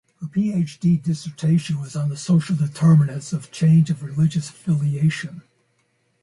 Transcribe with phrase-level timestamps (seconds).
[0.19, 5.43] Her PhD dissertation was on social determinants of change of religious affiliation.